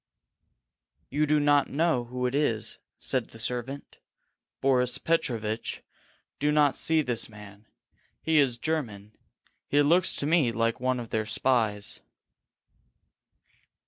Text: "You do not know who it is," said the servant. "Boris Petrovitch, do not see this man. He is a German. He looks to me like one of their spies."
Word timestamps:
"You 1.11 1.27
do 1.27 1.39
not 1.39 1.69
know 1.69 2.05
who 2.05 2.25
it 2.25 2.33
is," 2.33 2.79
said 2.97 3.27
the 3.27 3.37
servant. 3.39 3.99
"Boris 4.59 4.97
Petrovitch, 4.97 5.83
do 6.39 6.51
not 6.51 6.75
see 6.75 7.03
this 7.03 7.29
man. 7.29 7.67
He 8.23 8.39
is 8.39 8.55
a 8.55 8.59
German. 8.59 9.11
He 9.67 9.83
looks 9.83 10.15
to 10.15 10.25
me 10.25 10.51
like 10.51 10.79
one 10.79 10.99
of 10.99 11.09
their 11.11 11.27
spies." 11.27 11.99